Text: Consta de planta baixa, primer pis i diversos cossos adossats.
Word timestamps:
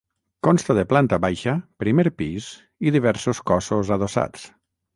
Consta 0.45 0.75
de 0.77 0.85
planta 0.93 1.19
baixa, 1.25 1.53
primer 1.85 2.07
pis 2.23 2.49
i 2.91 2.95
diversos 2.99 3.45
cossos 3.53 3.95
adossats. 3.99 4.51